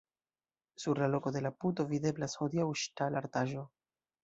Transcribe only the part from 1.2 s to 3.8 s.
de la puto videblas hodiaŭ ŝtala artaĵo.